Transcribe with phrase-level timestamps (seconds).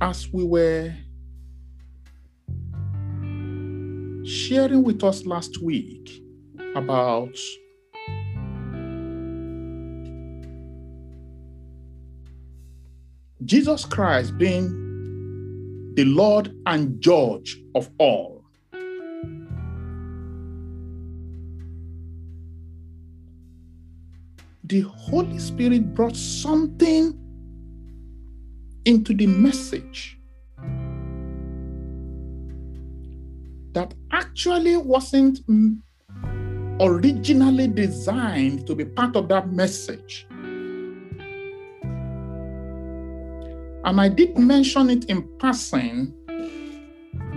[0.00, 0.94] as we were
[4.24, 6.22] sharing with us last week
[6.74, 7.36] about
[13.44, 14.70] Jesus Christ being
[15.96, 18.44] the Lord and Judge of all.
[24.64, 27.19] The Holy Spirit brought something
[28.84, 30.18] into the message
[33.72, 35.40] that actually wasn't
[36.80, 40.26] originally designed to be part of that message.
[43.84, 46.14] And I did mention it in passing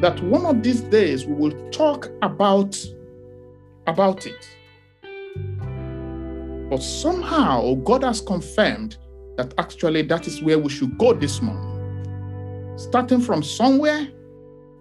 [0.01, 2.77] that one of these days we will talk about,
[3.87, 4.49] about it.
[6.69, 8.97] But somehow God has confirmed
[9.35, 11.69] that actually that is where we should go this morning.
[12.77, 14.07] Starting from somewhere,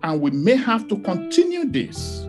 [0.03, 2.25] and we may have to continue this.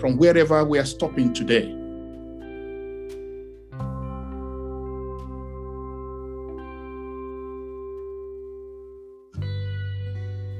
[0.00, 1.74] From wherever we are stopping today.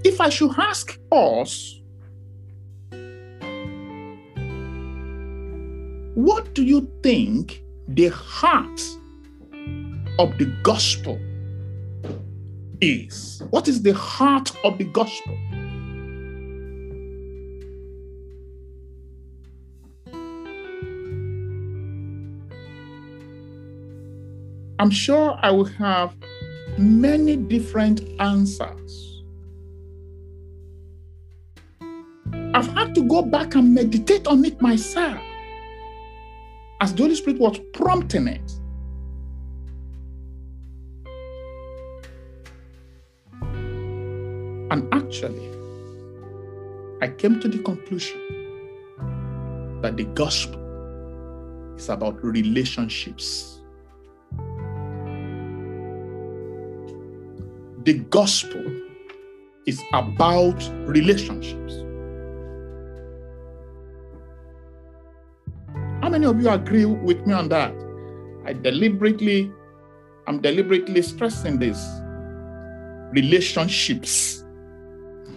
[0.05, 1.78] If I should ask us,
[6.19, 8.81] what do you think the heart
[10.19, 11.17] of the gospel
[12.81, 13.41] is?
[13.51, 15.39] What is the heart of the gospel?
[24.81, 26.17] I'm sure I will have
[26.77, 29.23] many different answers.
[32.55, 35.28] I've had to go back and meditate on it myself
[36.81, 38.53] as the Holy Spirit was prompting it.
[44.71, 45.49] And actually,
[47.01, 48.21] I came to the conclusion
[49.83, 50.61] that the gospel
[51.77, 53.61] is about relationships.
[57.85, 58.63] The gospel
[59.67, 61.88] is about relationships.
[66.29, 67.75] Of you agree with me on that?
[68.45, 69.53] I deliberately,
[70.27, 71.85] I'm deliberately stressing this.
[73.13, 74.45] Relationships.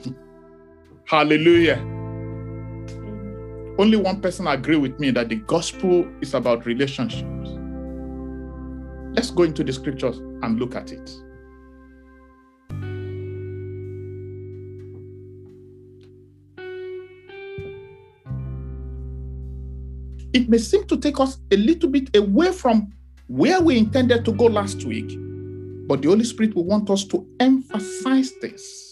[1.05, 1.77] Hallelujah.
[3.79, 7.49] Only one person agree with me that the gospel is about relationships.
[9.13, 11.09] Let's go into the scriptures and look at it.
[20.33, 22.93] It may seem to take us a little bit away from
[23.27, 25.17] where we intended to go last week,
[25.87, 28.91] but the Holy Spirit will want us to emphasize this.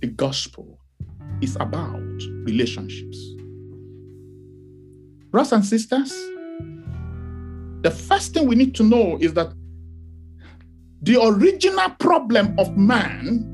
[0.00, 0.78] the gospel
[1.40, 2.00] is about
[2.44, 3.18] relationships.
[5.30, 6.12] Brothers and sisters,
[7.82, 9.52] the first thing we need to know is that
[11.02, 13.52] the original problem of man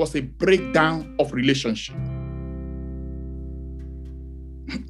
[0.00, 1.94] was a breakdown of relationship.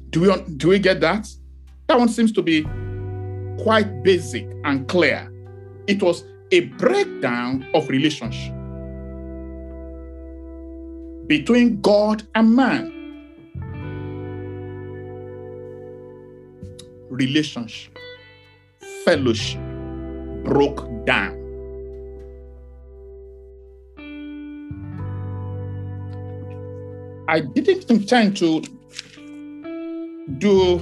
[0.09, 1.27] Do we, do we get that?
[1.87, 2.63] That one seems to be
[3.61, 5.29] quite basic and clear.
[5.87, 8.53] It was a breakdown of relationship
[11.27, 12.93] between God and man.
[17.09, 17.97] Relationship,
[19.03, 19.59] fellowship
[20.45, 21.40] broke down.
[27.31, 28.59] I didn't intend to
[30.37, 30.81] do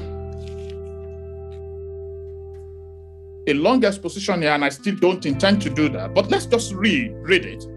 [3.45, 6.15] a long exposition here, and I still don't intend to do that.
[6.15, 7.67] But let's just read, read it.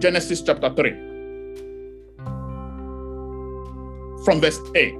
[0.00, 0.92] Genesis chapter 3
[4.24, 4.94] from verse 8.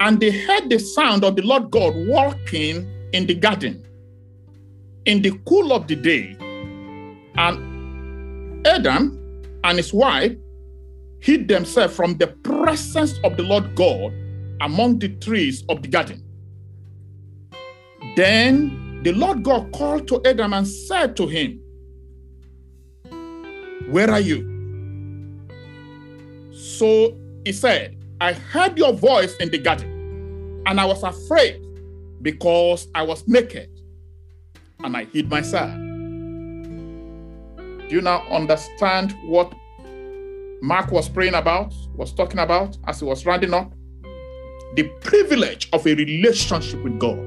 [0.00, 3.86] And they heard the sound of the Lord God walking in the garden
[5.04, 6.38] in the cool of the day.
[7.36, 9.20] And Adam
[9.62, 10.32] and his wife
[11.20, 14.12] hid themselves from the presence of the Lord God
[14.60, 16.22] among the trees of the garden.
[18.16, 21.60] Then the Lord God called to Adam and said to him,
[23.90, 24.52] Where are you?
[26.52, 31.62] So he said, I heard your voice in the garden, and I was afraid
[32.22, 33.70] because I was naked
[34.82, 35.72] and I hid myself.
[37.88, 39.52] Do you now understand what
[40.62, 43.72] Mark was praying about, was talking about as he was rounding up
[44.74, 47.18] the privilege of a relationship with God.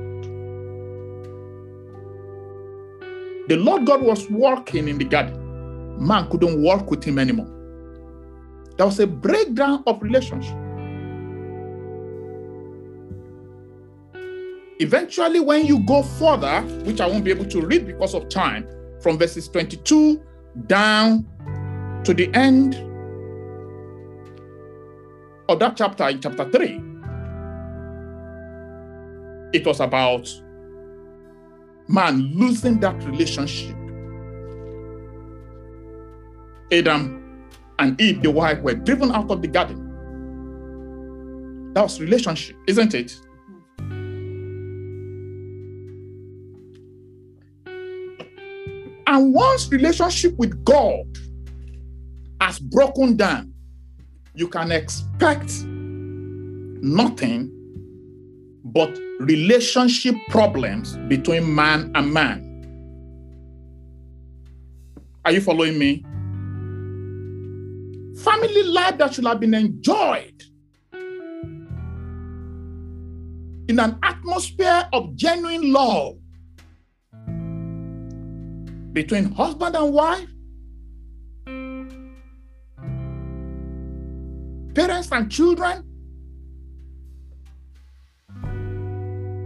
[3.49, 6.05] The Lord God was walking in the garden.
[6.05, 7.49] Man couldn't walk with him anymore.
[8.77, 10.55] There was a breakdown of relationship.
[14.79, 18.67] Eventually, when you go further, which I won't be able to read because of time,
[19.01, 20.21] from verses 22
[20.67, 21.25] down
[22.05, 22.75] to the end
[25.49, 26.81] of that chapter in chapter 3,
[29.51, 30.29] it was about
[31.87, 33.75] man losing that relationship.
[36.71, 37.47] Adam
[37.79, 39.87] and Eve, the wife, were driven out of the garden.
[41.73, 43.19] That was relationship, isn't it?
[49.07, 51.07] And once relationship with God
[52.39, 53.51] has broken down,
[54.33, 55.63] you can expect
[56.81, 57.51] nothing
[58.63, 62.45] but relationship problems between man and man.
[65.25, 66.03] Are you following me?
[68.23, 70.43] Family life that should have been enjoyed
[73.69, 76.15] in an atmosphere of genuine love
[78.93, 80.27] between husband and wife,
[84.73, 85.83] parents and children,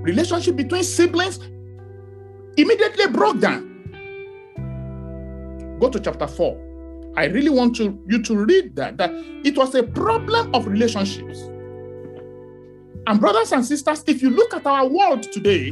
[0.04, 1.40] relationship between siblings
[2.58, 3.70] immediately broke down.
[5.80, 7.14] Go to chapter 4.
[7.16, 9.12] I really want to, you to read that, that
[9.44, 11.40] it was a problem of relationships.
[13.06, 15.72] And brothers and sisters, if you look at our world today,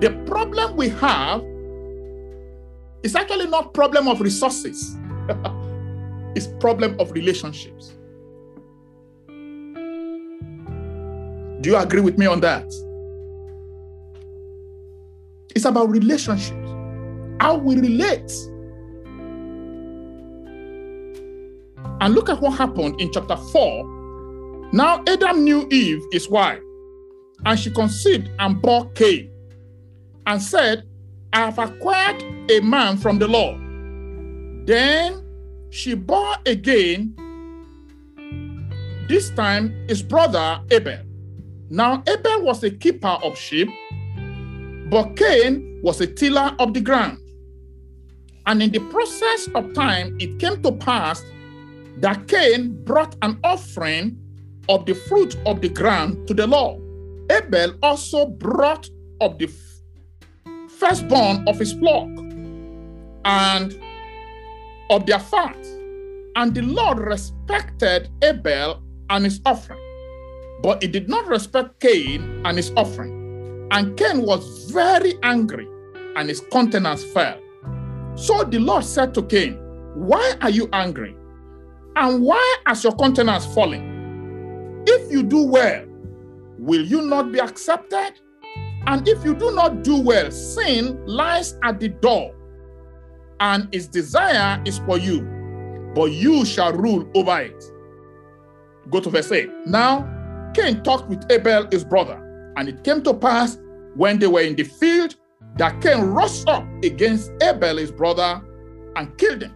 [0.00, 1.42] the problem we have
[3.02, 4.96] is actually not problem of resources.
[6.34, 7.94] it's problem of relationships.
[11.62, 12.66] Do you agree with me on that?
[15.54, 16.70] It's about relationships,
[17.40, 18.32] how we relate.
[22.00, 24.70] And look at what happened in chapter 4.
[24.72, 26.58] Now Adam knew Eve, his wife,
[27.44, 29.30] and she conceived and bore Cain,
[30.26, 30.82] and said,
[31.32, 34.66] I have acquired a man from the Lord.
[34.66, 35.24] Then
[35.70, 37.14] she bore again,
[39.08, 41.11] this time his brother Abel.
[41.72, 43.68] Now Abel was a keeper of sheep
[44.92, 47.16] but Cain was a tiller of the ground.
[48.44, 51.24] And in the process of time, it came to pass
[51.96, 54.18] that Cain brought an offering
[54.68, 56.82] of the fruit of the ground to the Lord.
[57.30, 58.90] Abel also brought
[59.22, 59.50] of the
[60.68, 62.10] firstborn of his flock
[63.24, 63.80] and
[64.90, 65.56] of their fat.
[66.36, 69.80] And the Lord respected Abel and his offering,
[70.62, 73.68] but he did not respect Cain and his offering.
[73.72, 75.66] And Cain was very angry,
[76.16, 77.40] and his countenance fell.
[78.14, 79.54] So the Lord said to Cain,
[79.94, 81.16] Why are you angry?
[81.96, 84.84] And why has your countenance fallen?
[84.86, 85.84] If you do well,
[86.58, 88.12] will you not be accepted?
[88.86, 92.34] And if you do not do well, sin lies at the door,
[93.40, 95.22] and its desire is for you,
[95.94, 97.64] but you shall rule over it.
[98.90, 99.50] Go to verse 8.
[99.66, 100.21] Now,
[100.54, 102.16] Cain talked with Abel, his brother,
[102.56, 103.58] and it came to pass
[103.94, 105.16] when they were in the field
[105.56, 108.42] that Cain rose up against Abel, his brother,
[108.96, 109.54] and killed him.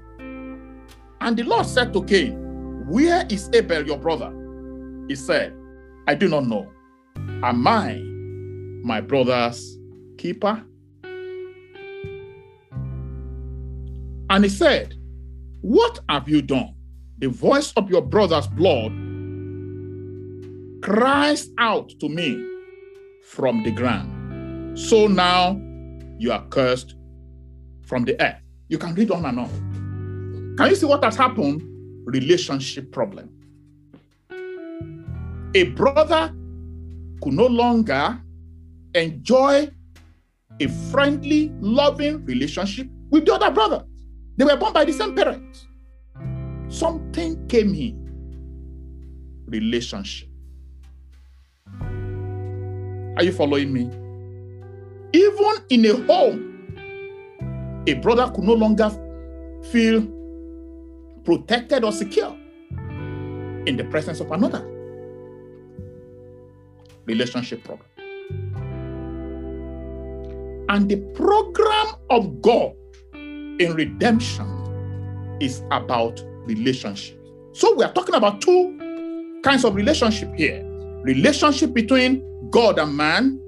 [1.20, 4.32] And the Lord said to Cain, Where is Abel, your brother?
[5.08, 5.54] He said,
[6.06, 6.70] I do not know.
[7.42, 8.00] Am I
[8.84, 9.78] my brother's
[10.18, 10.62] keeper?
[14.28, 14.94] And he said,
[15.62, 16.74] What have you done?
[17.18, 18.92] The voice of your brother's blood
[20.82, 22.42] cries out to me
[23.22, 24.78] from the ground.
[24.78, 25.60] So now
[26.18, 26.94] you are cursed
[27.82, 28.40] from the earth.
[28.68, 30.54] You can read on and on.
[30.58, 31.62] Can you see what has happened?
[32.06, 33.30] Relationship problem.
[35.54, 36.34] A brother
[37.22, 38.20] could no longer
[38.94, 39.70] enjoy
[40.60, 43.84] a friendly, loving relationship with the other brother.
[44.36, 45.66] They were born by the same parents.
[46.68, 48.02] Something came in.
[49.46, 50.28] Relationship.
[53.16, 53.90] Are you following me?
[55.14, 58.90] Even in a home, a brother could no longer
[59.70, 60.06] feel
[61.24, 62.36] protected or secure
[63.66, 64.62] in the presence of another.
[67.06, 67.86] Relationship problem.
[70.68, 77.18] And the program of God in redemption is about relationship.
[77.52, 80.65] So we are talking about two kinds of relationship here.
[81.06, 83.40] Relationship between God and man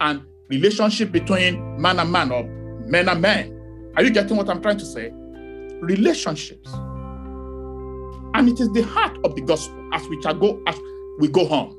[0.00, 2.42] and relationship between man and man or
[2.88, 3.92] men and men.
[3.96, 5.12] Are you getting what I'm trying to say?
[5.80, 6.68] Relationships.
[8.34, 10.76] And it is the heart of the gospel as we shall go as
[11.20, 11.76] we go home.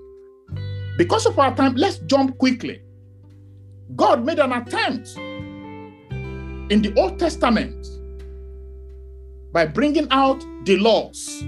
[0.97, 2.81] Because of our time, let's jump quickly.
[3.97, 5.17] God made an attempt
[6.71, 7.85] in the Old Testament
[9.51, 11.43] by bringing out the laws,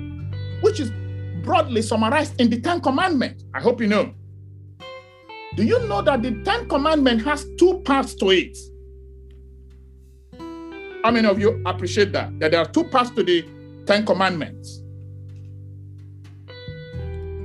[0.64, 0.92] which is
[1.44, 3.44] broadly summarized in the Ten Commandments.
[3.54, 4.14] I hope you know.
[5.56, 8.58] Do you know that the Ten Commandments has two parts to it?
[11.04, 12.40] How many of you appreciate that?
[12.40, 13.46] That there are two parts to the
[13.86, 14.82] Ten Commandments.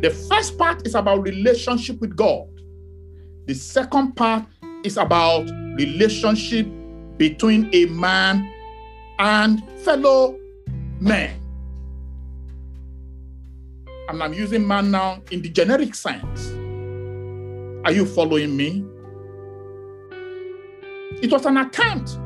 [0.00, 2.46] The first part is about relationship with God.
[3.46, 4.44] The second part
[4.84, 6.68] is about relationship
[7.16, 8.48] between a man
[9.18, 10.38] and fellow
[11.00, 11.34] men.
[14.08, 16.48] And I'm using man now in the generic sense.
[17.84, 18.84] Are you following me?
[21.22, 22.18] It was an attempt,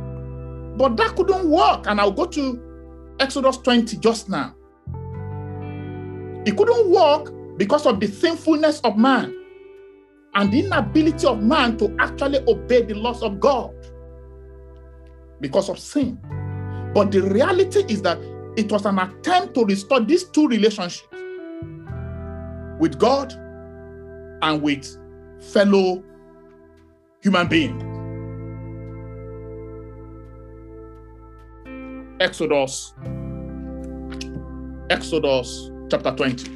[0.78, 1.86] but that couldn't work.
[1.88, 4.54] And I'll go to Exodus 20 just now.
[6.46, 9.36] It couldn't work because of the sinfulness of man
[10.34, 13.74] and the inability of man to actually obey the laws of God
[15.40, 16.18] because of sin.
[16.94, 18.18] But the reality is that
[18.56, 21.08] it was an attempt to restore these two relationships
[22.82, 23.32] with God
[24.42, 24.98] and with
[25.52, 26.02] fellow
[27.20, 27.80] human beings.
[32.20, 32.92] Exodus,
[34.90, 36.50] Exodus chapter 20.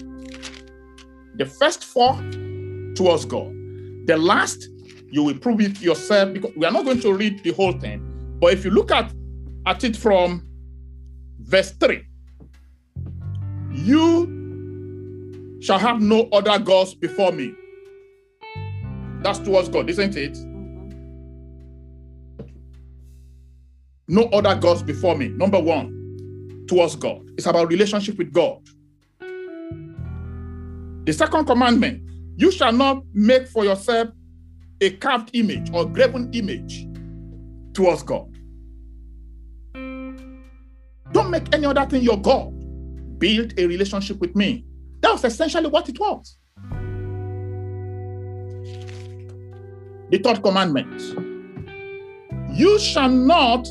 [1.37, 2.15] The first four
[2.97, 3.53] towards God.
[4.07, 4.69] The last,
[5.13, 8.03] you will prove it yourself because we are not going to read the whole thing.
[8.41, 9.13] But if you look at,
[9.65, 10.45] at it from
[11.39, 12.05] verse 3,
[13.71, 14.46] you
[15.61, 17.55] shall have no other gods before me.
[19.23, 20.37] That's towards God, isn't it?
[24.09, 25.29] No other gods before me.
[25.29, 27.23] Number one, towards God.
[27.37, 28.61] It's about relationship with God.
[31.07, 32.03] The second commandment
[32.37, 34.11] you shall not make for yourself
[34.81, 36.87] a carved image or graven image
[37.73, 38.31] towards God.
[41.13, 42.53] Don't make any other thing your God.
[43.19, 44.65] Build a relationship with me.
[45.01, 46.39] That was essentially what it was.
[50.11, 51.01] The third commandment
[52.53, 53.67] You shall not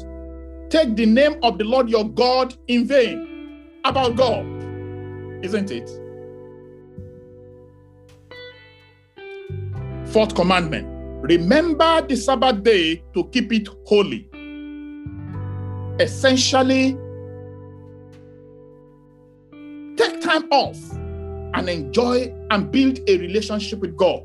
[0.70, 3.70] take the name of the Lord your God in vain.
[3.86, 4.46] About God,
[5.44, 5.90] isn't it?
[10.10, 14.30] Fourth commandment remember the Sabbath day to keep it holy.
[16.00, 16.98] Essentially,
[19.98, 20.78] take time off
[21.56, 24.24] and enjoy and build a relationship with God.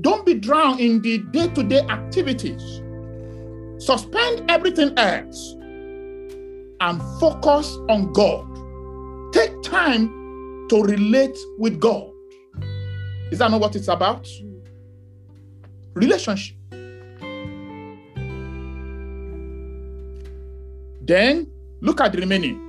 [0.00, 2.82] Don't be drowned in the day to day activities.
[3.78, 5.54] Suspend everything else
[6.80, 8.44] and focus on God.
[9.32, 10.08] Take time
[10.68, 12.10] to relate with God.
[13.30, 14.26] Is that not what it's about?
[15.96, 16.56] relationship.
[21.00, 21.50] Then
[21.80, 22.62] look at the remaining.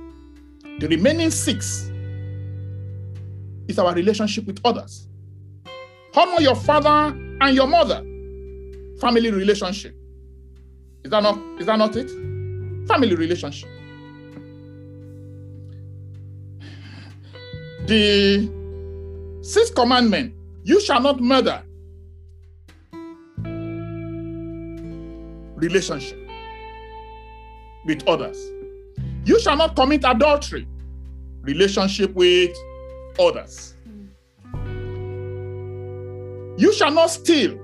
[0.80, 1.87] The remaining six
[3.68, 5.06] is our relationship with others.
[6.16, 8.00] Honor your father and your mother.
[9.00, 9.94] Family relationship.
[11.04, 12.10] Is that not, is that not it?
[12.88, 13.68] Family relationship.
[17.86, 18.50] The
[19.42, 20.34] sixth commandment
[20.64, 21.62] you shall not murder.
[25.60, 26.18] relationship
[27.84, 28.38] with others.
[29.24, 30.66] You shall not commit adultery,
[31.42, 32.56] relationship with
[33.18, 33.74] others.
[36.56, 37.56] You shall not steal,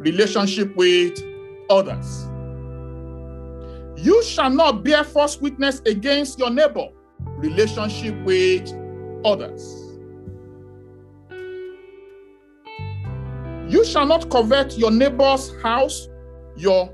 [0.00, 1.22] relationship with
[1.70, 2.26] others.
[3.96, 6.88] You shall not bear false witness against your neighbor,
[7.20, 8.72] relationship with
[9.24, 9.80] others.
[13.72, 16.08] You shall not covet your neighbor's house,
[16.56, 16.92] your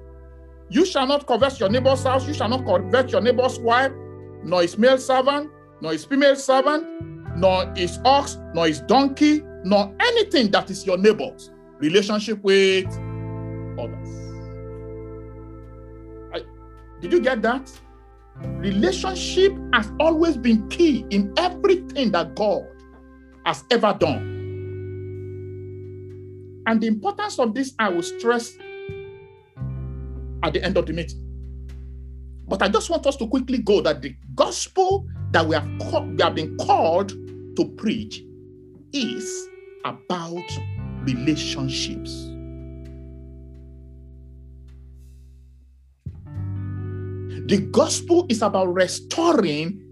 [0.68, 3.92] you shall not covet your neighbor's house, you shall not covet your neighbor's wife,
[4.44, 9.94] nor his male servant, nor his female servant, nor his ox, nor his donkey, nor
[9.98, 12.86] anything that is your neighbor's relationship with
[13.78, 14.08] others.
[16.34, 16.42] I,
[17.00, 17.72] did you get that?
[18.58, 22.66] Relationship has always been key in everything that God
[23.46, 24.36] has ever done.
[26.66, 28.56] And the importance of this, I will stress
[30.42, 31.26] at the end of the meeting.
[32.46, 35.66] But I just want us to quickly go that the gospel that we have,
[36.16, 37.12] we have been called
[37.60, 38.24] to preach
[38.94, 39.48] is
[39.84, 40.50] about
[41.02, 42.28] relationships.
[47.48, 49.82] The gospel is about restoring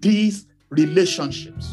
[0.00, 1.72] these relationships.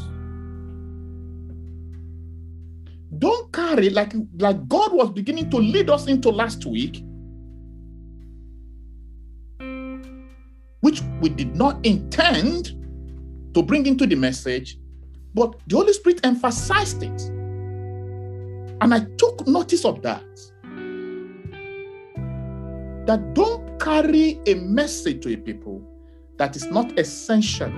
[3.19, 7.03] Don't carry like, like God was beginning to lead us into last week,
[10.79, 12.67] which we did not intend
[13.53, 14.77] to bring into the message,
[15.33, 17.21] but the Holy Spirit emphasized it.
[18.81, 20.23] And I took notice of that.
[23.05, 25.81] That don't carry a message to a people
[26.37, 27.71] that is not essential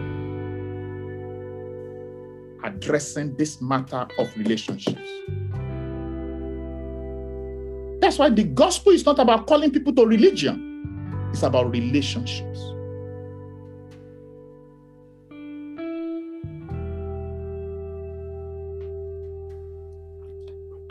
[2.63, 5.09] addressing this matter of relationships.
[8.01, 12.72] That's why the gospel is not about calling people to religion, it's about relationships.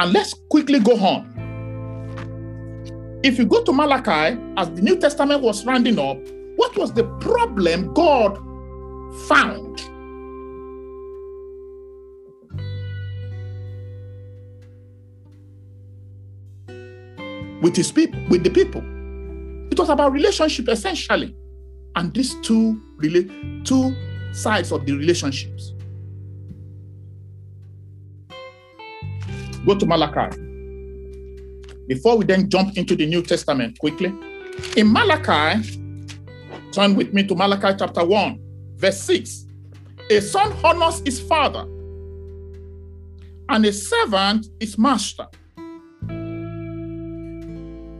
[0.03, 1.31] And let's quickly go on.
[3.23, 6.19] If you go to Malachi, as the New Testament was rounding up,
[6.57, 8.37] what was the problem God
[9.29, 9.81] found?
[17.63, 18.83] With his people, with the people.
[19.71, 21.33] It was about relationship essentially.
[21.95, 22.83] And these two
[23.63, 23.95] two
[24.33, 25.72] sides of the relationships.
[29.67, 30.37] Go to Malachi.
[31.87, 34.15] Before we then jump into the New Testament quickly.
[34.77, 35.79] In Malachi,
[36.73, 38.41] turn with me to Malachi chapter 1,
[38.77, 39.47] verse 6.
[40.11, 41.63] A son honors his father,
[43.49, 45.27] and a servant his master.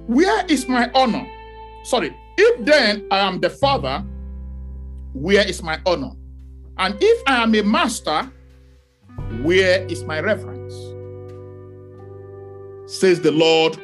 [0.07, 1.27] Where is my honor?
[1.85, 4.05] Sorry, if then I am the father,
[5.15, 6.13] where is my honor?
[6.79, 8.31] And if I am a master,
[9.43, 10.52] where is my reverence?
[12.93, 13.79] Says the Lord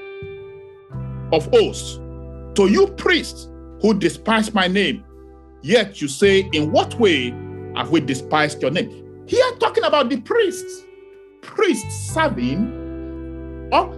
[1.33, 1.95] of hosts.
[2.57, 3.49] To you, priests
[3.81, 5.03] who despise my name,
[5.63, 7.31] yet you say, In what way
[7.75, 9.25] have we despised your name?
[9.27, 10.85] Here, talking about the priests,
[11.41, 13.95] priests serving, or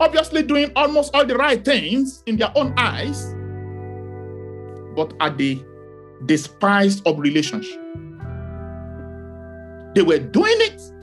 [0.00, 3.34] obviously doing almost all the right things in their own eyes,
[4.94, 5.64] but are they
[6.26, 7.80] despised of relationship?
[9.94, 10.93] They were doing it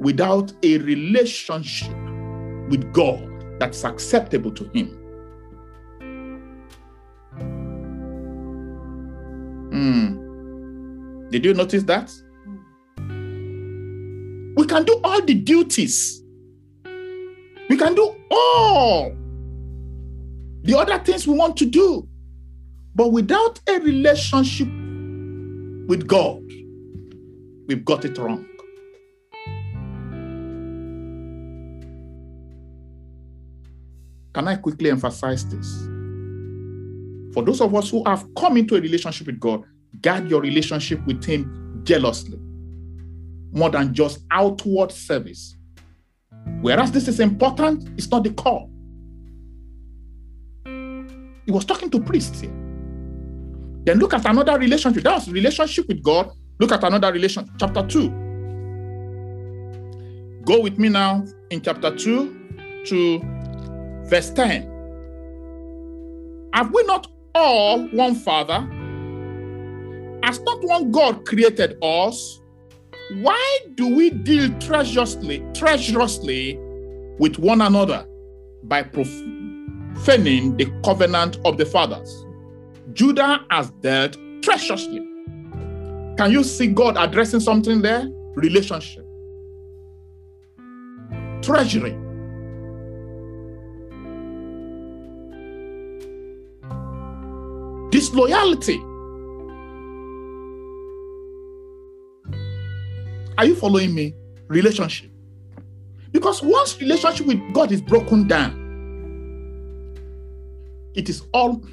[0.00, 1.96] without a relationship
[2.68, 4.88] with God that's acceptable to Him.
[9.72, 11.28] Hmm.
[11.30, 12.12] Did you notice that?
[14.56, 16.22] We can do all the duties.
[17.68, 19.14] We can do all
[20.62, 22.08] the other things we want to do.
[22.94, 26.42] But without a relationship with God,
[27.66, 28.46] we've got it wrong.
[34.36, 35.86] Can I quickly emphasize this?
[37.32, 39.64] For those of us who have come into a relationship with God,
[40.02, 42.38] guard your relationship with Him jealously,
[43.52, 45.56] more than just outward service.
[46.60, 48.68] Whereas this is important, it's not the core.
[51.46, 52.52] He was talking to priests here.
[53.84, 55.02] Then look at another relationship.
[55.02, 56.30] That was relationship with God.
[56.60, 58.10] Look at another relation, chapter 2.
[60.44, 63.35] Go with me now in chapter 2 to
[64.08, 64.72] verse 10.
[66.52, 68.60] Have we not all one Father?
[70.22, 72.40] Has not one God created us?
[73.20, 76.58] Why do we deal treacherously, treacherously
[77.18, 78.06] with one another
[78.64, 82.24] by profaning the covenant of the fathers?
[82.92, 85.00] Judah has dealt treacherously.
[86.16, 88.08] Can you see God addressing something there?
[88.34, 89.06] Relationship.
[91.42, 91.96] Treasury.
[97.96, 98.76] Disloyalty.
[103.38, 104.14] Are you following me?
[104.48, 105.10] Relationship.
[106.12, 108.52] Because once relationship with God is broken down,
[110.94, 111.64] it is all.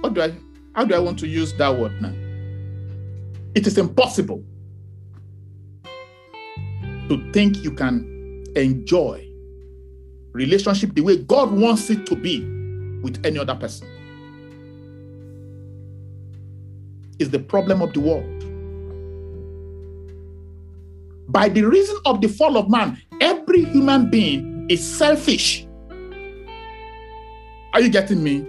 [0.00, 0.32] What do I?
[0.74, 2.14] How do I want to use that word now?
[3.54, 4.42] It is impossible
[5.84, 9.28] to think you can enjoy
[10.32, 12.40] relationship the way God wants it to be
[13.02, 13.86] with any other person.
[17.18, 18.32] Is the problem of the world.
[21.28, 25.66] By the reason of the fall of man, every human being is selfish.
[27.72, 28.46] Are you getting me?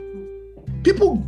[0.84, 1.26] People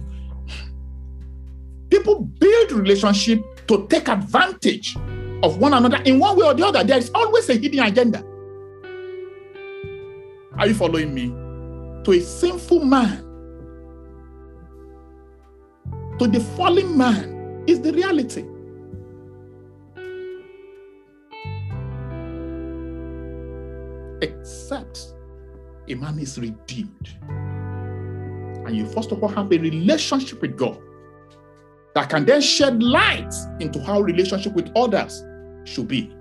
[1.90, 4.96] people build relationship to take advantage
[5.44, 6.84] of one another in one way or the other.
[6.84, 8.24] There is always a hidden agenda.
[10.58, 11.30] Are you following me?
[12.04, 13.26] To a sinful man,
[16.20, 18.46] to the fallen man, is the reality.
[24.22, 25.14] Except
[25.88, 27.10] a man is redeemed.
[27.28, 30.78] And you first of all have a relationship with God
[31.96, 35.24] that can then shed light into how relationship with others
[35.64, 36.14] should be.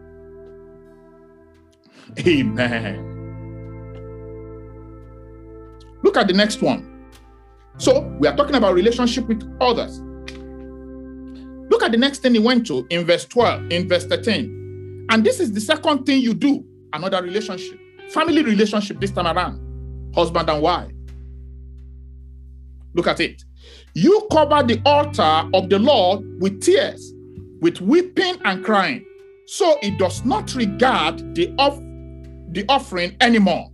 [2.27, 3.05] Amen.
[6.03, 6.88] Look at the next one.
[7.79, 10.01] So we are talking about relationship with others.
[11.71, 15.07] Look at the next thing he went to in verse 12, in verse 13.
[15.11, 17.79] And this is the second thing you do, another relationship,
[18.11, 20.91] family relationship this time around, husband and wife.
[22.95, 23.45] Look at it.
[23.95, 27.15] You cover the altar of the Lord with tears,
[27.61, 29.05] with weeping and crying.
[29.47, 31.81] So it does not regard the, off-
[32.53, 33.71] the offering anymore,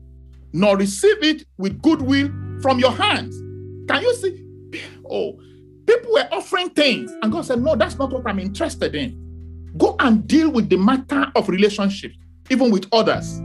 [0.52, 2.28] nor receive it with goodwill
[2.60, 3.43] from your hands.
[3.88, 4.80] Can you see?
[5.08, 5.38] Oh,
[5.86, 9.72] people were offering things, and God said, No, that's not what I'm interested in.
[9.76, 12.16] Go and deal with the matter of relationships,
[12.50, 13.40] even with others.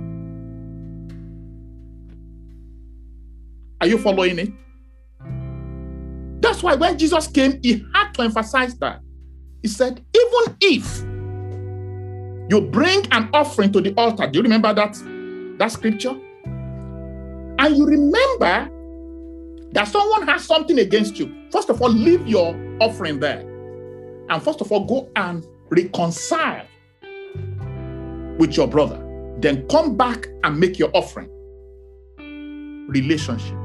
[3.82, 4.52] Are you following it?
[6.41, 9.02] That's why when Jesus came, he had to emphasize that.
[9.62, 11.02] He said, even if
[12.49, 14.97] you bring an offering to the altar, do you remember that,
[15.58, 16.15] that scripture?
[16.45, 18.69] And you remember
[19.71, 21.47] that someone has something against you.
[21.51, 23.41] First of all, leave your offering there.
[24.29, 26.65] And first of all, go and reconcile
[28.38, 29.05] with your brother.
[29.39, 31.29] Then come back and make your offering.
[32.89, 33.55] Relationship.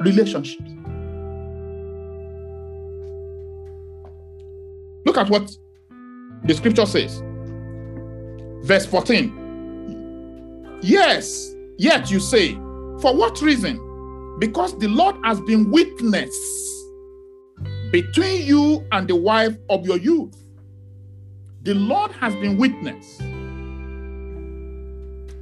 [0.00, 0.70] relationships.
[5.04, 5.50] Look at what
[6.44, 7.22] the scripture says.
[8.64, 10.78] Verse 14.
[10.82, 12.54] Yes, yet you say,
[13.00, 14.36] for what reason?
[14.38, 16.34] Because the Lord has been witness
[17.90, 20.36] between you and the wife of your youth.
[21.62, 23.18] The Lord has been witness.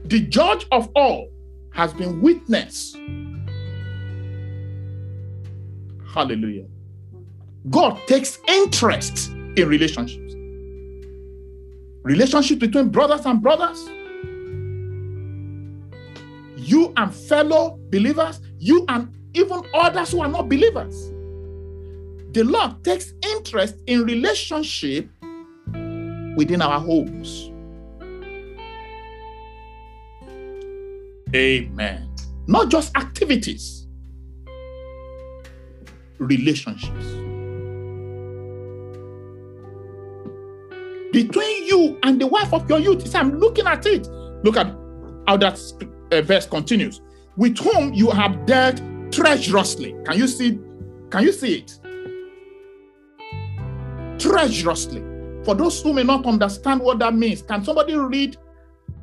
[0.05, 1.29] The judge of all
[1.73, 2.97] has been witness
[6.17, 6.65] Hallelujah.
[7.69, 10.35] God takes interest in relationships.
[12.03, 13.87] Relationships between brothers and brothers.
[16.67, 21.11] You and fellow believers, you and even others who are not believers.
[22.33, 25.09] The Lord takes interest in relationship
[26.37, 27.53] within our homes.
[31.35, 32.11] Amen.
[32.49, 33.87] Not just activities
[36.19, 37.07] relationships.
[41.13, 43.15] Between you and the wife of your youth.
[43.15, 44.09] I'm looking at it.
[44.43, 44.67] Look at
[45.27, 45.57] how that
[46.13, 47.01] uh, verse continues.
[47.37, 48.81] With whom you have dealt
[49.13, 49.95] treacherously.
[50.05, 50.59] Can you see?
[51.11, 51.79] Can you see it?
[54.19, 55.03] Treacherously.
[55.45, 58.37] For those who may not understand what that means, can somebody read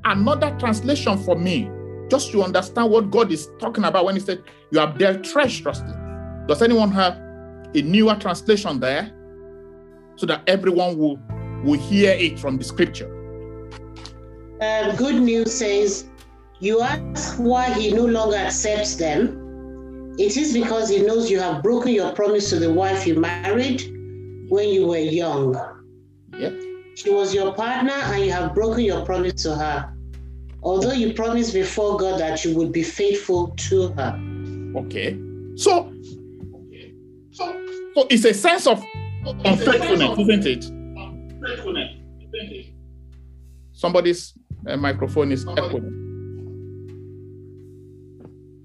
[0.04, 1.70] another translation for me?
[2.10, 5.94] Just to understand what God is talking about when He said, You have dealt treacherously.
[6.48, 7.18] Does anyone have
[7.74, 9.12] a newer translation there
[10.16, 11.20] so that everyone will,
[11.64, 13.10] will hear it from the scripture?
[14.62, 16.06] Uh, good news says,
[16.64, 20.16] You ask why he no longer accepts them.
[20.18, 23.82] It is because he knows you have broken your promise to the wife you married
[24.48, 25.56] when you were young.
[26.40, 26.54] Yep.
[26.96, 29.94] She was your partner and you have broken your promise to her.
[30.62, 34.18] Although you promised before God that you would be faithful to her.
[34.86, 35.20] Okay.
[35.58, 35.92] So
[37.32, 38.82] so, so it's a sense of
[39.26, 40.66] unfaithfulness, isn't it?
[40.70, 42.68] Unfaithfulness.
[43.74, 44.34] Somebody's
[44.66, 46.03] uh, microphone is echoing.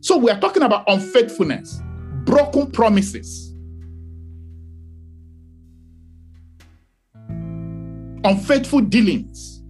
[0.00, 1.82] So we are talking about unfaithfulness,
[2.24, 3.54] broken promises,
[8.24, 9.62] unfaithful dealings.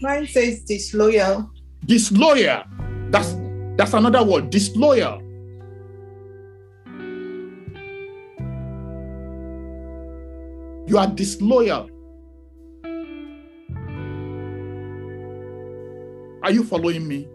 [0.00, 1.50] Mine says disloyal.
[1.86, 2.64] Disloyal.
[3.10, 3.36] That's
[3.76, 5.20] that's another word, disloyal.
[10.88, 11.88] You are disloyal.
[16.42, 17.28] Are you following me?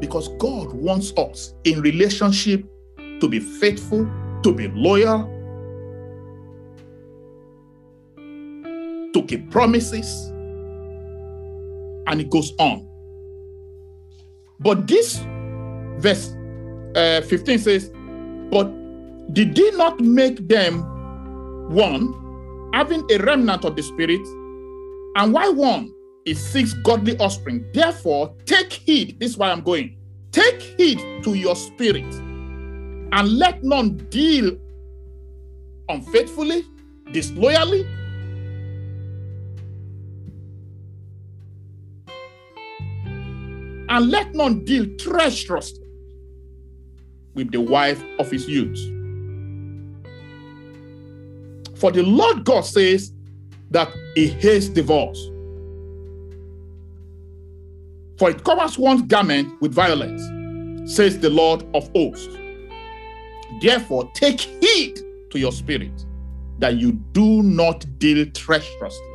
[0.00, 2.64] Because God wants us in relationship
[3.20, 4.08] to be faithful,
[4.42, 5.24] to be loyal,
[9.12, 10.30] to keep promises,
[12.06, 12.88] And it goes on.
[14.60, 15.18] But this
[15.98, 16.34] verse
[16.96, 17.90] uh, 15 says,
[18.50, 18.64] But
[19.34, 20.80] did he not make them
[21.70, 24.20] one, having a remnant of the Spirit?
[25.18, 25.92] And why one?
[26.26, 27.66] It seeks godly offspring.
[27.74, 29.18] Therefore, take heed.
[29.18, 29.96] This is why I'm going.
[30.30, 34.56] Take heed to your spirit, and let none deal
[35.88, 36.62] unfaithfully,
[37.10, 37.84] disloyally,
[43.88, 45.84] and let none deal treacherously
[47.34, 48.78] with the wife of his youth.
[51.76, 53.12] For the Lord God says
[53.70, 55.30] that he hates divorce.
[58.18, 60.22] For it covers one's garment with violence,
[60.92, 62.36] says the Lord of hosts.
[63.60, 65.00] Therefore, take heed
[65.30, 66.04] to your spirit
[66.58, 69.06] that you do not deal treacherously.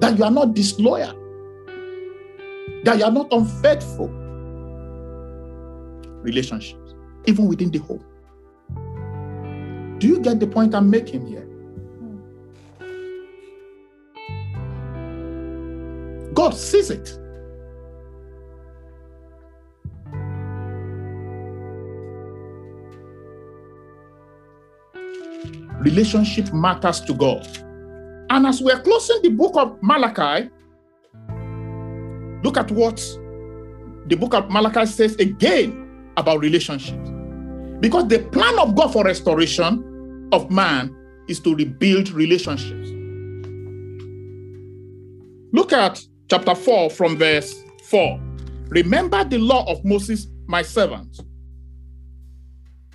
[0.00, 1.18] That you are not disloyal.
[2.84, 4.08] That you are not unfaithful.
[6.22, 6.94] Relationships,
[7.26, 8.04] even within the home.
[10.02, 11.46] Do you get the point I'm making here?
[16.34, 17.16] God sees it.
[25.78, 27.46] Relationship matters to God.
[28.28, 30.50] And as we're closing the book of Malachi,
[32.42, 32.96] look at what
[34.08, 37.08] the book of Malachi says again about relationships.
[37.78, 39.81] Because the plan of God for restoration
[40.32, 40.96] of man
[41.28, 42.90] is to rebuild relationships.
[45.52, 48.20] Look at chapter 4 from verse 4.
[48.70, 51.20] Remember the law of Moses, my servant,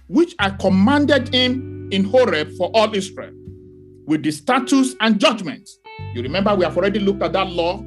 [0.08, 3.32] which I commanded him in Horeb for all Israel,
[4.08, 5.78] with the statutes and judgments.
[6.14, 7.84] You remember we have already looked at that law.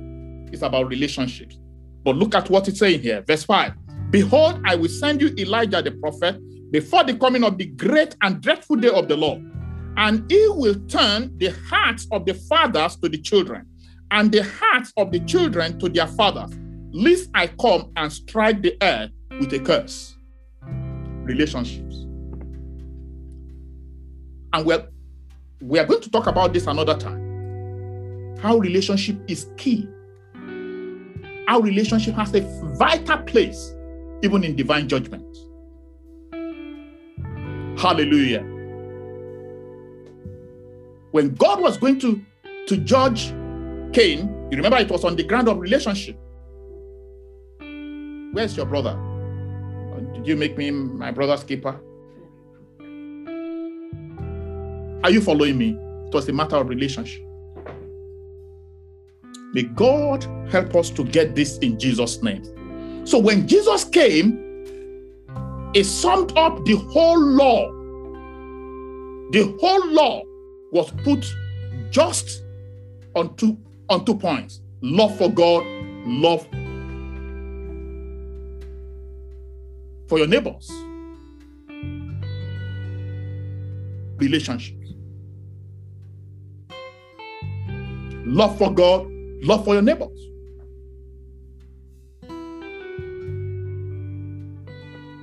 [0.52, 1.58] It's about relationships.
[2.04, 3.22] But look at what it's saying here.
[3.26, 3.72] Verse 5
[4.10, 8.40] Behold, I will send you Elijah the prophet before the coming of the great and
[8.40, 9.42] dreadful day of the Lord.
[9.96, 13.66] And he will turn the hearts of the fathers to the children,
[14.10, 16.56] and the hearts of the children to their fathers,
[16.92, 20.16] lest I come and strike the earth with a curse.
[21.22, 22.06] Relationships.
[24.52, 24.86] And we're,
[25.60, 28.36] we are going to talk about this another time.
[28.38, 29.88] How relationship is key.
[31.46, 32.40] How relationship has a
[32.76, 33.74] vital place,
[34.22, 35.36] even in divine judgment.
[37.80, 38.42] Hallelujah.
[41.12, 42.20] When God was going to,
[42.66, 43.30] to judge
[43.94, 46.14] Cain, you remember it was on the ground of relationship.
[48.32, 49.00] Where's your brother?
[50.12, 51.80] Did you make me my brother's keeper?
[55.02, 55.70] Are you following me?
[56.06, 57.24] It was a matter of relationship.
[59.54, 62.44] May God help us to get this in Jesus' name.
[63.06, 64.49] So when Jesus came,
[65.72, 67.70] he summed up the whole law.
[69.30, 70.22] The whole law
[70.72, 71.24] was put
[71.90, 72.42] just
[73.14, 73.56] on two,
[73.88, 75.64] on two points love for God,
[76.06, 76.46] love
[80.08, 80.70] for your neighbors.
[84.18, 84.76] Relationships.
[88.26, 89.06] Love for God,
[89.42, 90.29] love for your neighbors.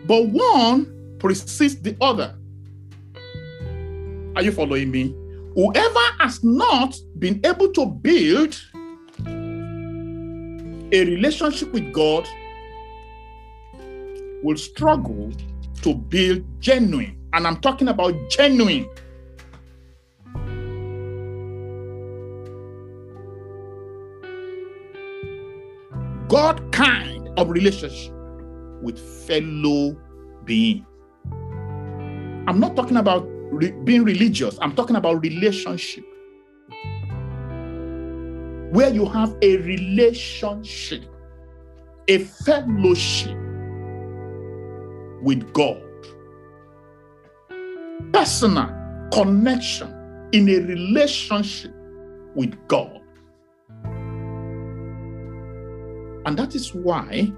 [0.07, 2.33] But one precedes the other.
[4.37, 5.13] Are you following me?
[5.53, 8.57] Whoever has not been able to build
[10.93, 12.25] a relationship with God
[14.43, 15.33] will struggle
[15.81, 18.87] to build genuine, and I'm talking about genuine.
[26.29, 28.16] God kind of relationship
[28.87, 28.97] with
[29.27, 29.97] fellow
[30.45, 30.85] being.
[32.47, 36.05] I'm not talking about re- being religious, I'm talking about relationship.
[38.71, 41.03] Where you have a relationship,
[42.07, 43.37] a fellowship
[45.21, 45.83] with God,
[48.13, 48.69] personal
[49.11, 51.73] connection in a relationship
[52.35, 53.01] with God.
[56.25, 57.33] And that is why,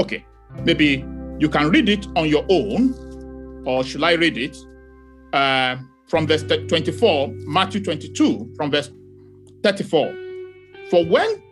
[0.00, 0.24] okay,
[0.64, 1.04] maybe
[1.38, 4.56] you can read it on your own, or should I read it?
[5.32, 5.76] Uh,
[6.08, 8.90] from verse 24, Matthew 22, from verse
[9.62, 10.14] 34.
[10.90, 11.42] For when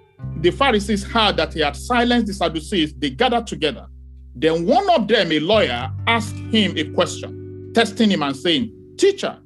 [0.42, 3.86] the Pharisees heard that he had silenced the Sadducees, they gathered together.
[4.34, 9.38] Then one of them, a lawyer, asked him a question, testing him and saying, Teacher,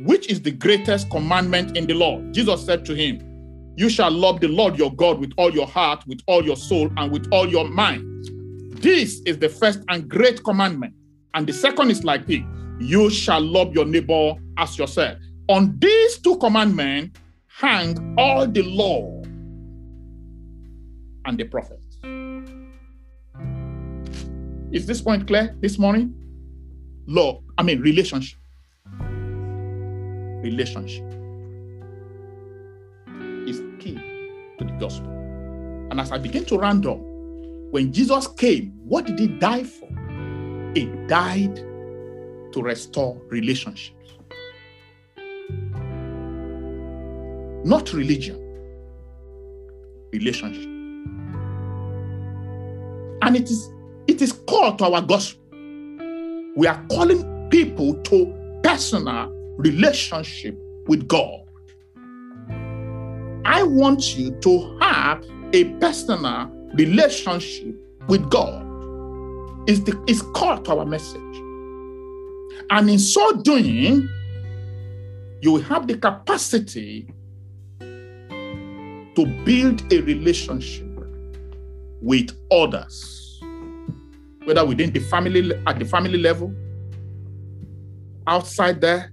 [0.00, 2.20] which is the greatest commandment in the law?
[2.32, 3.20] Jesus said to him,
[3.76, 6.90] You shall love the Lord your God with all your heart, with all your soul,
[6.96, 8.28] and with all your mind.
[8.82, 10.94] This is the first and great commandment.
[11.34, 12.42] And the second is like this
[12.78, 15.18] you shall love your neighbor as yourself.
[15.48, 19.22] On these two commandments hang all the law
[21.24, 21.98] and the prophets.
[24.72, 26.14] Is this point clear this morning?
[27.06, 28.38] Law, I mean, relationship.
[30.42, 31.21] Relationship
[33.90, 35.10] to the gospel.
[35.90, 36.98] And as I begin to round up,
[37.72, 39.88] when Jesus came, what did he die for?
[40.74, 44.12] He died to restore relationships.
[47.64, 48.38] Not religion,
[50.12, 50.64] relationship.
[53.22, 53.70] And it is
[54.08, 55.40] it is called to our gospel.
[56.56, 61.41] We are calling people to personal relationship with God.
[63.44, 67.76] I want you to have a personal relationship
[68.08, 68.62] with God.
[69.68, 71.20] It's, the, it's called to our message.
[72.70, 74.08] And in so doing,
[75.40, 77.06] you will have the capacity
[77.80, 80.88] to build a relationship
[82.00, 83.40] with others,
[84.44, 86.54] whether within the family, at the family level,
[88.26, 89.12] outside there.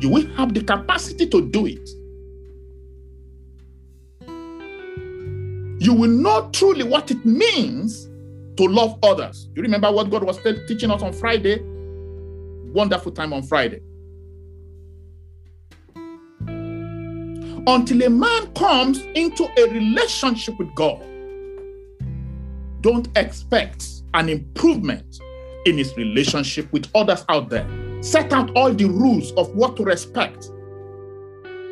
[0.00, 1.90] You will have the capacity to do it.
[5.80, 8.06] You will know truly what it means
[8.56, 9.48] to love others.
[9.54, 11.62] You remember what God was teaching us on Friday?
[12.72, 13.80] Wonderful time on Friday.
[17.66, 21.00] Until a man comes into a relationship with God,
[22.80, 25.20] don't expect an improvement
[25.66, 27.68] in his relationship with others out there.
[28.02, 30.50] Set out all the rules of what to respect.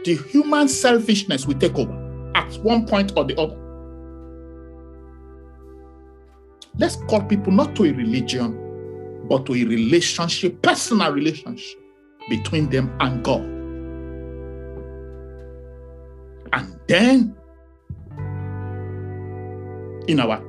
[0.05, 3.66] The human selfishness will take over at one point or the other.
[6.79, 11.79] Let's call people not to a religion, but to a relationship, personal relationship
[12.29, 13.43] between them and God.
[16.53, 17.37] And then,
[20.09, 20.43] in our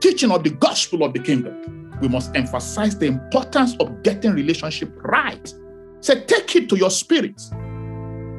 [0.00, 4.90] teaching of the gospel of the kingdom, we must emphasize the importance of getting relationship
[5.02, 5.52] right.
[6.00, 7.40] Say, take it to your spirit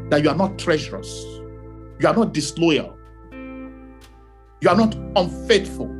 [0.09, 1.09] that you are not treacherous,
[1.99, 2.97] you are not disloyal,
[3.31, 5.94] you are not unfaithful,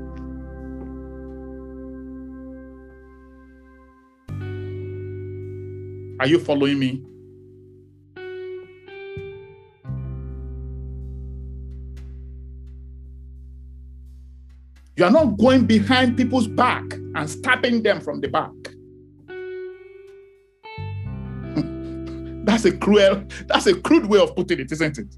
[6.20, 7.04] Are you following me?
[14.98, 18.54] You are not going behind people's back and stabbing them from the back.
[22.46, 25.18] that's a cruel, that's a crude way of putting it, isn't it?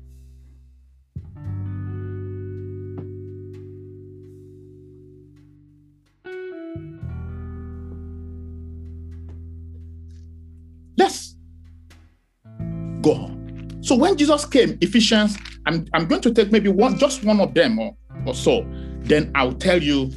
[13.97, 17.79] When Jesus came, Ephesians, I'm, I'm going to take maybe one, just one of them
[17.79, 18.65] or, or so.
[19.01, 20.11] Then I'll tell you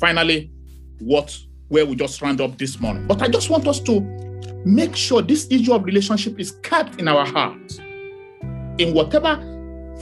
[0.00, 0.50] finally
[1.00, 1.36] what
[1.68, 3.06] where we just round up this morning.
[3.06, 4.00] But I just want us to
[4.64, 7.78] make sure this issue of relationship is kept in our hearts.
[8.78, 9.36] In whatever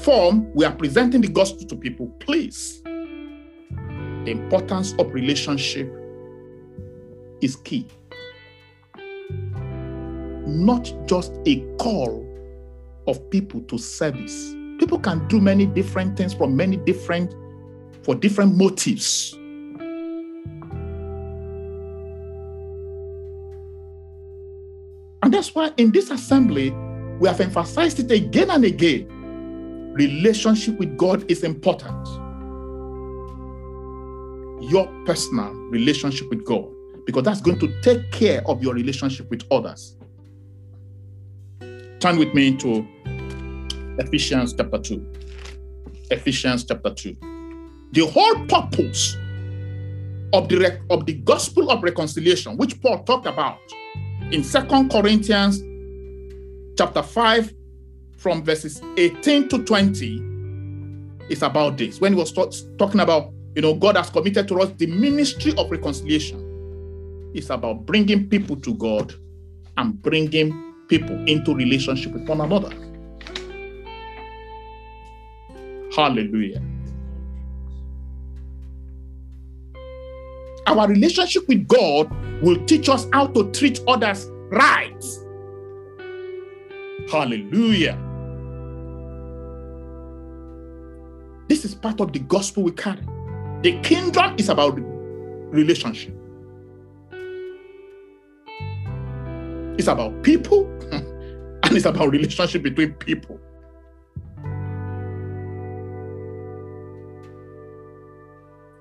[0.03, 2.83] form we are presenting the gospel to people, please.
[2.83, 5.91] The importance of relationship
[7.41, 7.87] is key.
[10.45, 12.32] Not just a call
[13.07, 14.55] of people to service.
[14.79, 17.35] People can do many different things from many different,
[18.03, 19.35] for different motives.
[25.23, 26.71] And that's why in this assembly,
[27.21, 29.07] we have emphasized it again and again.
[29.95, 32.07] Relationship with God is important.
[34.69, 36.69] Your personal relationship with God,
[37.07, 39.97] because that's going to take care of your relationship with others.
[42.03, 42.85] Turn with me to
[44.01, 45.07] Ephesians chapter 2.
[46.11, 47.17] Ephesians chapter 2.
[47.93, 49.15] The whole purpose
[50.33, 53.61] of the, of the gospel of reconciliation, which Paul talked about
[54.33, 55.63] in Second Corinthians
[56.77, 57.55] chapter 5,
[58.17, 62.01] from verses 18 to 20, is about this.
[62.01, 65.71] When he was talking about, you know, God has committed to us the ministry of
[65.71, 67.31] reconciliation.
[67.33, 69.15] It's about bringing people to God
[69.77, 72.69] and bringing people into relationship with one another.
[75.97, 76.61] Hallelujah.
[80.67, 82.13] Our relationship with God
[82.43, 85.03] will teach us how to treat others right.
[87.11, 87.97] Hallelujah.
[91.49, 93.01] This is part of the gospel we carry.
[93.63, 94.79] The kingdom is about
[95.55, 96.15] relationship.
[99.79, 100.69] It's about people
[101.73, 103.41] and it's about relationship between people.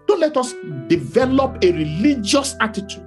[0.07, 0.53] Don't let us
[0.87, 3.05] develop a religious attitude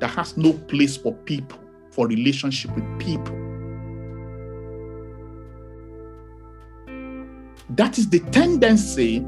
[0.00, 1.58] that has no place for people,
[1.90, 3.36] for relationship with people.
[7.76, 9.20] That is the tendency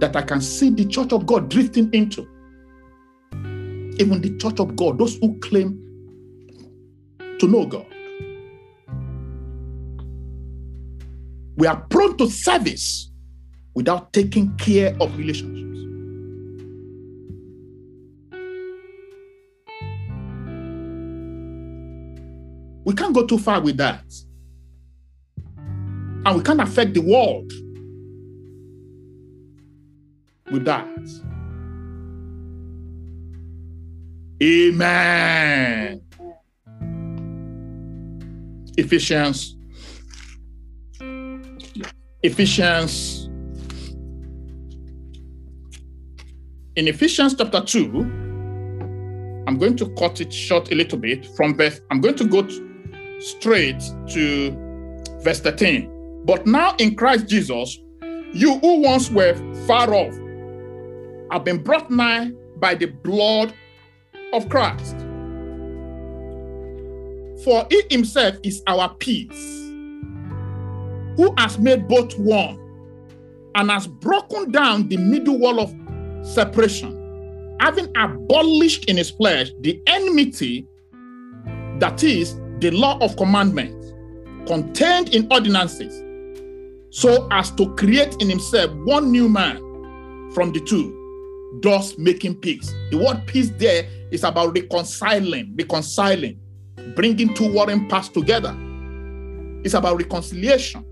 [0.00, 2.28] that I can see the church of God drifting into.
[3.32, 5.82] Even the church of God, those who claim
[7.38, 7.86] to know God.
[11.58, 13.10] We are prone to service
[13.74, 15.80] without taking care of relationships.
[22.84, 24.04] We can't go too far with that.
[25.56, 27.52] And we can't affect the world
[30.52, 30.86] with that.
[34.40, 36.02] Amen.
[38.76, 39.57] Ephesians.
[42.22, 43.26] Ephesians.
[46.74, 48.00] In Ephesians chapter 2,
[49.46, 51.80] I'm going to cut it short a little bit from verse.
[51.90, 52.46] I'm going to go
[53.20, 54.50] straight to
[55.22, 56.22] verse 13.
[56.24, 57.78] But now in Christ Jesus,
[58.32, 59.34] you who once were
[59.66, 60.14] far off
[61.30, 63.54] have been brought nigh by the blood
[64.32, 64.96] of Christ.
[67.44, 69.67] For he himself is our peace,
[71.18, 72.56] who has made both one
[73.56, 75.74] and has broken down the middle wall of
[76.24, 80.64] separation, having abolished in his flesh the enmity
[81.80, 83.92] that is the law of commandments
[84.46, 85.92] contained in ordinances,
[86.90, 89.56] so as to create in himself one new man
[90.34, 90.94] from the two,
[91.62, 92.72] thus making peace.
[92.92, 96.38] The word peace there is about reconciling, reconciling,
[96.94, 98.56] bringing two warring parts together.
[99.64, 100.84] It's about reconciliation.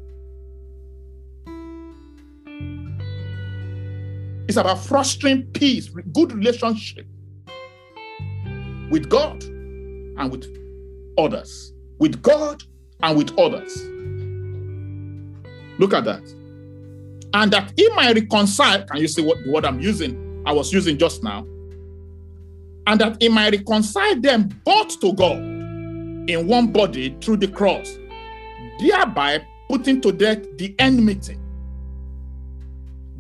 [4.48, 7.06] It's about fostering peace, good relationship
[8.90, 10.46] with God and with
[11.18, 11.72] others.
[11.98, 12.62] With God
[13.02, 13.76] and with others.
[15.78, 16.22] Look at that.
[17.34, 18.84] And that he might reconcile.
[18.84, 20.42] Can you see what the word I'm using?
[20.46, 21.46] I was using just now.
[22.86, 27.98] And that he might reconcile them both to God in one body through the cross,
[28.80, 31.36] thereby putting to death the enmity,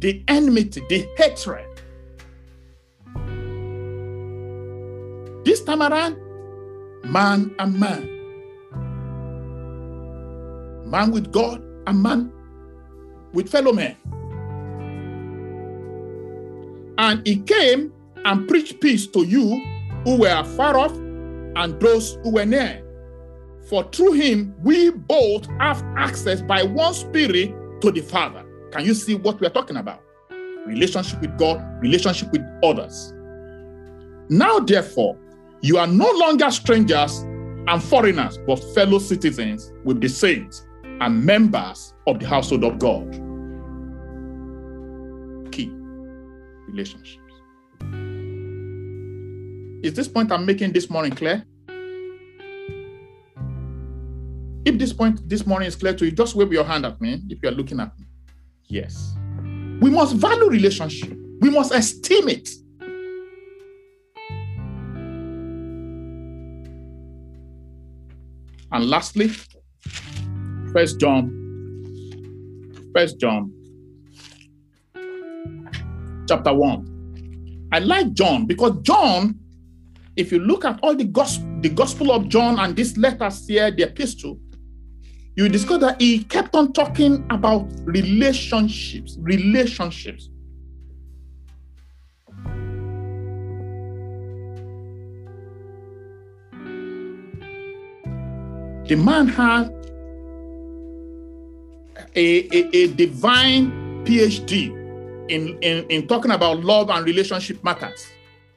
[0.06, 1.66] the enmity, the hatred.
[5.44, 6.16] This time around,
[7.02, 8.08] man and man,
[10.88, 12.32] man with God and man
[13.32, 13.96] with fellow men.
[16.98, 17.92] And he came
[18.24, 19.60] and preached peace to you
[20.04, 22.80] who were far off and those who were near.
[23.68, 28.45] For through him we both have access by one spirit to the Father.
[28.76, 30.02] Can you see what we are talking about?
[30.66, 33.14] Relationship with God, relationship with others.
[34.28, 35.16] Now, therefore,
[35.62, 41.94] you are no longer strangers and foreigners, but fellow citizens with the saints and members
[42.06, 43.12] of the household of God.
[45.52, 45.70] Key
[46.68, 47.22] relationships.
[49.82, 51.46] Is this point I'm making this morning clear?
[54.66, 57.22] If this point this morning is clear to you, just wave your hand at me
[57.30, 58.05] if you're looking at me.
[58.68, 59.14] Yes.
[59.80, 61.16] We must value relationship.
[61.40, 62.48] We must esteem it.
[68.72, 69.28] And lastly,
[70.72, 71.30] First John,
[72.94, 73.52] First John,
[76.28, 77.68] chapter one.
[77.72, 79.38] I like John because John,
[80.16, 83.70] if you look at all the gospel, the gospel of John and these letters here,
[83.70, 84.38] the epistle,
[85.36, 90.30] you discover that he kept on talking about relationships, relationships.
[98.88, 99.68] The man had
[102.14, 103.70] a, a, a divine
[104.06, 104.70] PhD
[105.28, 108.06] in, in, in talking about love and relationship matters.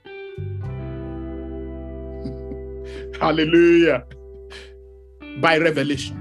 [3.19, 4.05] Hallelujah.
[5.41, 6.18] By revelation.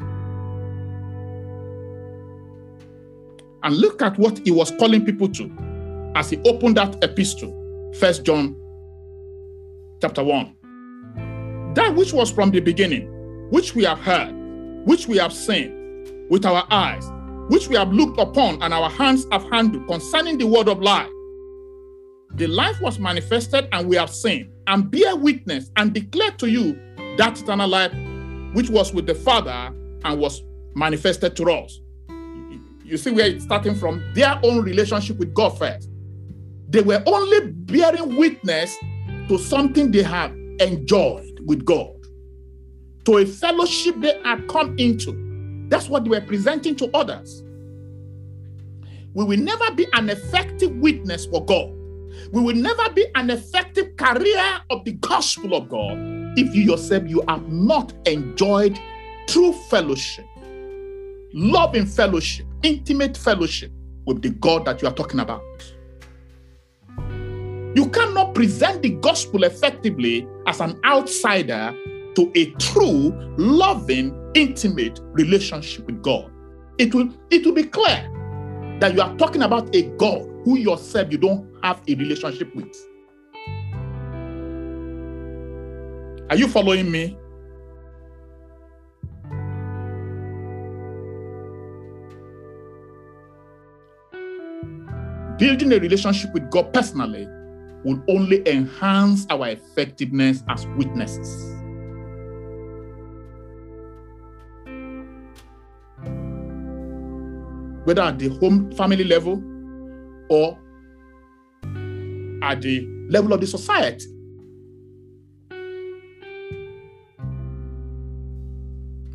[3.62, 5.50] And look at what he was calling people to
[6.14, 7.54] as he opened that epistle,
[7.98, 8.56] First John
[10.00, 10.54] chapter 1.
[11.74, 13.08] That which was from the beginning,
[13.50, 14.32] which we have heard,
[14.86, 17.10] which we have seen with our eyes,
[17.48, 21.08] which we have looked upon and our hands have handled concerning the word of life.
[22.34, 26.78] The life was manifested and we have seen and bear witness and declare to you
[27.16, 27.92] that eternal life
[28.54, 30.42] which was with the Father and was
[30.74, 31.80] manifested to us.
[32.88, 35.90] You see where it's starting from their own relationship with God first.
[36.70, 38.76] They were only bearing witness
[39.28, 41.94] to something they have enjoyed with God,
[43.04, 45.66] to a fellowship they had come into.
[45.68, 47.42] That's what they were presenting to others.
[49.12, 51.70] We will never be an effective witness for God.
[52.32, 55.96] We will never be an effective carrier of the gospel of God
[56.38, 58.78] if you yourself you have not enjoyed
[59.26, 60.24] true fellowship,
[61.34, 63.72] loving fellowship, intimate fellowship
[64.06, 65.42] with the God that you are talking about.
[67.76, 71.74] You cannot present the gospel effectively as an outsider
[72.14, 76.30] to a true, loving, intimate relationship with God.
[76.78, 78.10] It will, it will be clear
[78.80, 82.74] that you are talking about a God who yourself you don't have a relationship with.
[86.30, 87.16] Are you following me?
[95.38, 97.28] Building a relationship with God personally
[97.84, 101.54] will only enhance our effectiveness as witnesses.
[107.84, 109.40] Whether at the home family level
[110.28, 110.58] or
[112.42, 114.06] at the level of the society.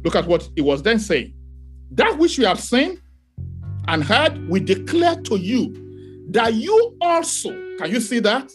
[0.05, 1.33] Look at what he was then saying.
[1.91, 3.01] That which we have seen
[3.89, 5.82] and heard, we declare to you
[6.29, 8.51] that you also, can you see that?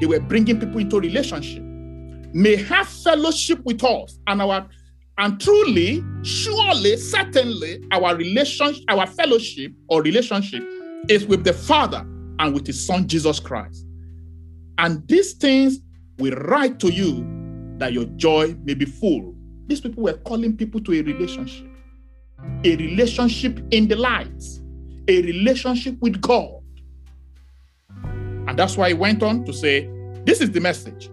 [0.00, 4.68] They were bringing people into relationship, may have fellowship with us and our
[5.16, 10.64] and truly, surely, certainly, our relationship, our fellowship or relationship
[11.08, 12.04] is with the Father
[12.40, 13.86] and with His Son Jesus Christ.
[14.78, 15.78] And these things
[16.18, 17.24] we write to you
[17.78, 19.34] that your joy may be full.
[19.66, 21.68] These people were calling people to a relationship,
[22.64, 24.42] a relationship in the light,
[25.08, 26.60] a relationship with God.
[28.46, 29.88] And that's why he went on to say,
[30.24, 31.10] This is the message.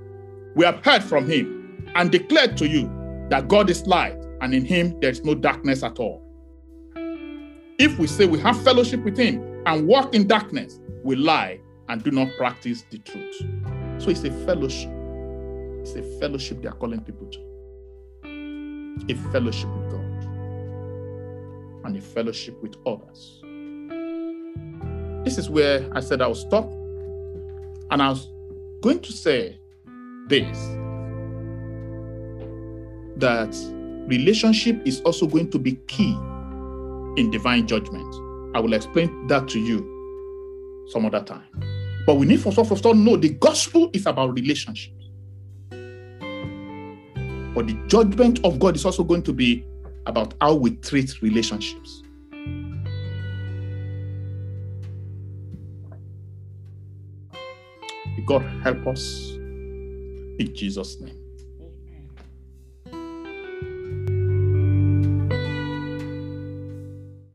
[0.56, 2.90] We have heard from him and declared to you
[3.30, 6.22] that God is light, and in him there is no darkness at all.
[7.80, 11.60] If we say we have fellowship with him and walk in darkness, we lie
[11.90, 13.36] and do not practice the truth.
[14.02, 14.92] So it's a fellowship.
[15.82, 17.40] It's a fellowship they are calling people to.
[19.10, 20.02] A fellowship with God
[21.86, 23.42] and a fellowship with others.
[25.26, 26.72] This is where I said I will stop.
[27.92, 28.30] And I was
[28.82, 29.60] going to say
[30.28, 30.58] this
[33.18, 33.54] that
[34.08, 36.14] relationship is also going to be key
[37.18, 38.16] in divine judgment.
[38.56, 41.44] I will explain that to you some other time.
[42.06, 45.10] But we need for first of all know the gospel is about relationships.
[47.54, 49.66] But the judgment of God is also going to be
[50.06, 52.04] about how we treat relationships.
[58.32, 59.34] God help us
[60.40, 61.21] in Jesus' name.